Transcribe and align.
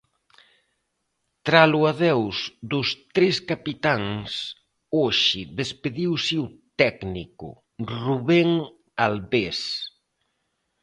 Tras 1.45 1.69
o 1.79 1.81
adeus 1.91 2.37
dos 2.71 2.87
tres 3.15 3.35
capitáns, 3.51 4.29
hoxe 4.99 5.41
despediuse 5.59 6.35
o 6.45 6.47
técnico, 6.81 7.47
Rubén 8.01 8.49
Albés. 9.05 9.59